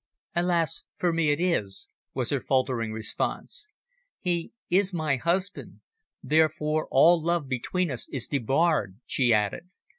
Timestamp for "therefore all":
6.23-7.21